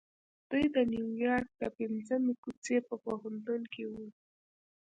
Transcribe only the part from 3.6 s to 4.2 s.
کې وو.